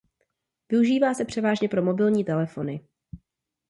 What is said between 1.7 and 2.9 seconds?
mobilní telefony.